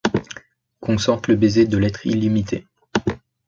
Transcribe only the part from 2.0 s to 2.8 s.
illimité!